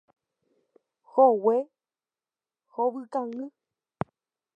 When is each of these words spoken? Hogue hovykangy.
Hogue 1.11 1.57
hovykangy. 2.73 3.45